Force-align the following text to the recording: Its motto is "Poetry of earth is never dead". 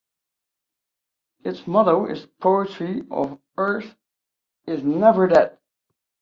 Its 1.43 1.67
motto 1.67 2.07
is 2.07 2.25
"Poetry 2.41 3.03
of 3.11 3.39
earth 3.55 3.95
is 4.65 4.83
never 4.83 5.27
dead". 5.27 5.59